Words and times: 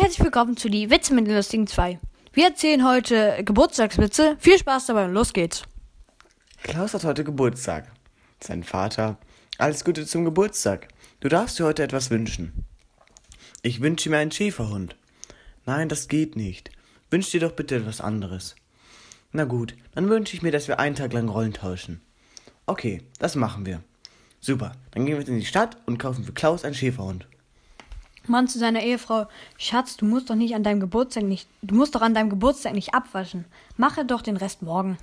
herzlich 0.00 0.24
willkommen 0.24 0.56
zu 0.56 0.70
die 0.70 0.88
Witze 0.88 1.12
mit 1.12 1.26
den 1.26 1.34
lustigen 1.34 1.66
zwei. 1.66 2.00
Wir 2.32 2.46
erzählen 2.46 2.88
heute 2.88 3.44
Geburtstagswitze. 3.44 4.34
Viel 4.38 4.58
Spaß 4.58 4.86
dabei 4.86 5.04
und 5.04 5.12
los 5.12 5.34
geht's. 5.34 5.64
Klaus 6.62 6.94
hat 6.94 7.04
heute 7.04 7.22
Geburtstag. 7.22 7.92
Sein 8.42 8.64
Vater. 8.64 9.18
Alles 9.58 9.84
Gute 9.84 10.06
zum 10.06 10.24
Geburtstag. 10.24 10.88
Du 11.20 11.28
darfst 11.28 11.58
dir 11.58 11.66
heute 11.66 11.82
etwas 11.82 12.10
wünschen. 12.10 12.64
Ich 13.60 13.82
wünsche 13.82 14.08
mir 14.08 14.16
einen 14.16 14.30
Schäferhund. 14.30 14.96
Nein, 15.66 15.90
das 15.90 16.08
geht 16.08 16.34
nicht. 16.34 16.70
Wünsch 17.10 17.30
dir 17.30 17.40
doch 17.40 17.52
bitte 17.52 17.76
etwas 17.76 18.00
anderes. 18.00 18.56
Na 19.32 19.44
gut, 19.44 19.76
dann 19.94 20.08
wünsche 20.08 20.34
ich 20.34 20.40
mir, 20.40 20.50
dass 20.50 20.66
wir 20.66 20.80
einen 20.80 20.96
Tag 20.96 21.12
lang 21.12 21.28
Rollen 21.28 21.52
tauschen. 21.52 22.00
Okay, 22.64 23.02
das 23.18 23.34
machen 23.34 23.66
wir. 23.66 23.82
Super, 24.40 24.72
dann 24.92 25.04
gehen 25.04 25.18
wir 25.18 25.28
in 25.28 25.40
die 25.40 25.44
Stadt 25.44 25.76
und 25.84 25.98
kaufen 25.98 26.24
für 26.24 26.32
Klaus 26.32 26.64
einen 26.64 26.74
Schäferhund. 26.74 27.26
Mann 28.30 28.48
zu 28.48 28.58
seiner 28.58 28.82
Ehefrau, 28.82 29.26
Schatz, 29.58 29.96
du 29.96 30.06
musst 30.06 30.30
doch 30.30 30.34
nicht 30.34 30.54
an 30.54 30.62
deinem 30.62 30.80
Geburtstag 30.80 31.24
nicht, 31.24 31.48
du 31.62 31.74
musst 31.74 31.94
doch 31.94 32.02
an 32.02 32.14
deinem 32.14 32.30
Geburtstag 32.30 32.72
nicht 32.72 32.94
abwaschen. 32.94 33.44
Mache 33.76 34.04
doch 34.04 34.22
den 34.22 34.36
Rest 34.36 34.62
morgen. 34.62 34.96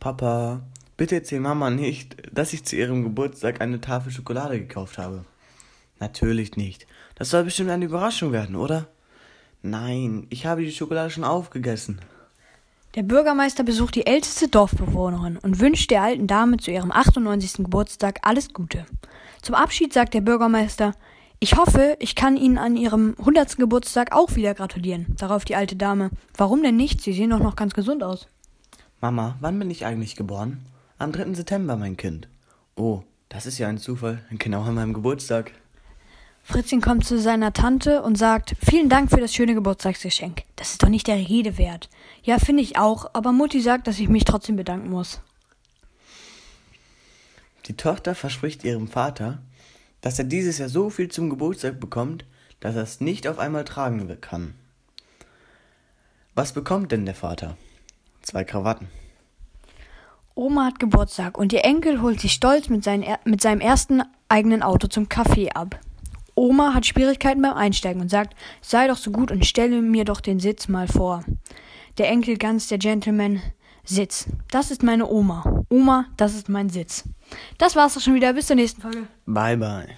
Papa, 0.00 0.60
bitte 0.96 1.14
erzähl 1.14 1.40
Mama 1.40 1.70
nicht, 1.70 2.16
dass 2.32 2.52
ich 2.52 2.64
zu 2.64 2.76
ihrem 2.76 3.02
Geburtstag 3.04 3.60
eine 3.60 3.80
Tafel 3.80 4.12
Schokolade 4.12 4.58
gekauft 4.58 4.98
habe. 4.98 5.24
Natürlich 6.00 6.56
nicht. 6.56 6.86
Das 7.14 7.30
soll 7.30 7.44
bestimmt 7.44 7.70
eine 7.70 7.84
Überraschung 7.84 8.32
werden, 8.32 8.56
oder? 8.56 8.88
Nein, 9.62 10.26
ich 10.28 10.44
habe 10.44 10.64
die 10.64 10.72
Schokolade 10.72 11.10
schon 11.10 11.22
aufgegessen. 11.22 12.00
Der 12.96 13.04
Bürgermeister 13.04 13.62
besucht 13.62 13.94
die 13.94 14.06
älteste 14.06 14.48
Dorfbewohnerin 14.48 15.38
und 15.38 15.60
wünscht 15.60 15.90
der 15.90 16.02
alten 16.02 16.26
Dame 16.26 16.58
zu 16.58 16.70
ihrem 16.70 16.92
98. 16.92 17.64
Geburtstag 17.64 18.18
alles 18.22 18.52
Gute. 18.52 18.84
Zum 19.40 19.54
Abschied 19.54 19.94
sagt 19.94 20.12
der 20.12 20.20
Bürgermeister, 20.20 20.94
ich 21.42 21.56
hoffe, 21.56 21.96
ich 21.98 22.14
kann 22.14 22.36
Ihnen 22.36 22.56
an 22.56 22.76
Ihrem 22.76 23.16
100. 23.18 23.56
Geburtstag 23.56 24.12
auch 24.14 24.36
wieder 24.36 24.54
gratulieren. 24.54 25.06
Darauf 25.18 25.44
die 25.44 25.56
alte 25.56 25.74
Dame, 25.74 26.10
warum 26.36 26.62
denn 26.62 26.76
nicht? 26.76 27.00
Sie 27.00 27.12
sehen 27.12 27.30
doch 27.30 27.40
noch 27.40 27.56
ganz 27.56 27.74
gesund 27.74 28.04
aus. 28.04 28.28
Mama, 29.00 29.36
wann 29.40 29.58
bin 29.58 29.68
ich 29.68 29.84
eigentlich 29.84 30.14
geboren? 30.14 30.64
Am 30.98 31.10
3. 31.10 31.34
September, 31.34 31.76
mein 31.76 31.96
Kind. 31.96 32.28
Oh, 32.76 33.02
das 33.28 33.46
ist 33.46 33.58
ja 33.58 33.66
ein 33.66 33.78
Zufall. 33.78 34.24
Genau 34.30 34.62
an 34.62 34.76
meinem 34.76 34.92
Geburtstag. 34.92 35.50
Fritzchen 36.44 36.80
kommt 36.80 37.04
zu 37.06 37.18
seiner 37.18 37.52
Tante 37.52 38.02
und 38.02 38.16
sagt, 38.16 38.54
vielen 38.64 38.88
Dank 38.88 39.10
für 39.10 39.20
das 39.20 39.34
schöne 39.34 39.54
Geburtstagsgeschenk. 39.54 40.44
Das 40.54 40.70
ist 40.70 40.82
doch 40.84 40.88
nicht 40.88 41.08
der 41.08 41.16
Rede 41.16 41.58
wert. 41.58 41.90
Ja, 42.22 42.38
finde 42.38 42.62
ich 42.62 42.78
auch, 42.78 43.10
aber 43.14 43.32
Mutti 43.32 43.60
sagt, 43.60 43.88
dass 43.88 43.98
ich 43.98 44.08
mich 44.08 44.24
trotzdem 44.24 44.54
bedanken 44.54 44.90
muss. 44.90 45.20
Die 47.66 47.76
Tochter 47.76 48.14
verspricht 48.14 48.62
ihrem 48.62 48.86
Vater, 48.86 49.42
dass 50.02 50.18
er 50.18 50.26
dieses 50.26 50.58
Jahr 50.58 50.68
so 50.68 50.90
viel 50.90 51.08
zum 51.08 51.30
Geburtstag 51.30 51.80
bekommt, 51.80 52.26
dass 52.60 52.76
er 52.76 52.82
es 52.82 53.00
nicht 53.00 53.26
auf 53.26 53.38
einmal 53.38 53.64
tragen 53.64 54.20
kann. 54.20 54.54
Was 56.34 56.52
bekommt 56.52 56.92
denn 56.92 57.06
der 57.06 57.14
Vater? 57.14 57.56
Zwei 58.20 58.44
Krawatten. 58.44 58.88
Oma 60.34 60.66
hat 60.66 60.80
Geburtstag 60.80 61.36
und 61.36 61.52
ihr 61.52 61.64
Enkel 61.64 62.00
holt 62.00 62.20
sich 62.20 62.32
stolz 62.32 62.68
mit, 62.68 62.84
seinen, 62.84 63.04
mit 63.24 63.40
seinem 63.42 63.60
ersten 63.60 64.02
eigenen 64.28 64.62
Auto 64.62 64.86
zum 64.86 65.06
Café 65.06 65.50
ab. 65.52 65.78
Oma 66.34 66.72
hat 66.72 66.86
Schwierigkeiten 66.86 67.42
beim 67.42 67.54
Einsteigen 67.54 68.00
und 68.00 68.08
sagt, 68.08 68.34
sei 68.62 68.88
doch 68.88 68.96
so 68.96 69.10
gut 69.10 69.30
und 69.30 69.44
stelle 69.44 69.82
mir 69.82 70.04
doch 70.04 70.20
den 70.20 70.40
Sitz 70.40 70.68
mal 70.68 70.88
vor. 70.88 71.24
Der 71.98 72.08
Enkel 72.08 72.38
ganz 72.38 72.68
der 72.68 72.78
Gentleman, 72.78 73.42
Sitz. 73.84 74.26
Das 74.50 74.70
ist 74.70 74.82
meine 74.82 75.08
Oma. 75.08 75.64
Oma, 75.68 76.06
das 76.16 76.34
ist 76.34 76.48
mein 76.48 76.68
Sitz. 76.68 77.04
Das 77.58 77.76
war's 77.76 77.94
doch 77.94 78.00
schon 78.00 78.14
wieder. 78.14 78.32
Bis 78.32 78.46
zur 78.46 78.56
nächsten 78.56 78.80
Folge. 78.80 79.06
Bye 79.26 79.56
bye. 79.56 79.88